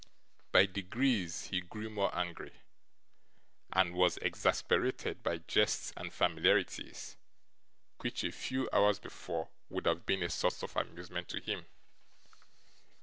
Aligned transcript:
By 0.51 0.65
degrees, 0.65 1.49
he 1.51 1.61
grew 1.61 1.87
more 1.91 2.09
angry, 2.17 2.53
and 3.71 3.93
was 3.93 4.17
exasperated 4.17 5.21
by 5.21 5.37
jests 5.47 5.93
and 5.95 6.11
familiarities 6.11 7.17
which, 7.99 8.23
a 8.23 8.31
few 8.31 8.67
hours 8.73 8.97
before, 8.97 9.49
would 9.69 9.85
have 9.85 10.07
been 10.07 10.23
a 10.23 10.29
source 10.31 10.63
of 10.63 10.75
amusement 10.75 11.27
to 11.29 11.39
him. 11.39 11.67